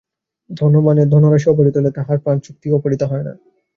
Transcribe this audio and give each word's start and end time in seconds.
ধনবানের 0.49 1.07
ধনরাশি 1.09 1.47
অপহৃত 1.49 1.75
হইলে 1.77 1.91
তাহার 1.97 2.17
প্রাণশক্তি 2.23 2.67
অপহৃত 2.71 3.01
হয় 3.03 3.23
না। 3.23 3.33